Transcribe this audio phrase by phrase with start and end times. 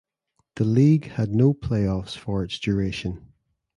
[0.55, 3.33] The league had no playoffs for its duration.